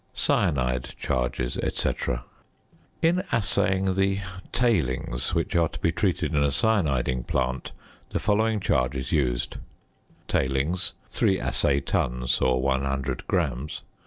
~Cyanide 0.15 0.95
Charges, 0.97 1.59
etc.~ 1.59 2.25
In 3.03 3.23
assaying 3.31 3.93
the 3.93 4.21
"tailings" 4.51 5.35
which 5.35 5.55
are 5.55 5.67
to 5.69 5.79
be 5.79 5.91
treated 5.91 6.33
in 6.33 6.41
a 6.41 6.49
cyaniding 6.49 7.27
plant 7.27 7.71
the 8.09 8.17
following 8.17 8.59
charge 8.59 8.95
is 8.95 9.11
used: 9.11 9.57
Tailings 10.27 10.93
3 11.11 11.39
assay 11.39 11.81
tons 11.81 12.39
or 12.41 12.59
100 12.63 13.27
grams. 13.27 13.83